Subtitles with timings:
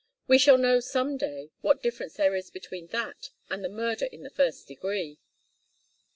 [0.27, 4.31] We shall know some day what difference there is between that and murder in the
[4.31, 5.19] first degree.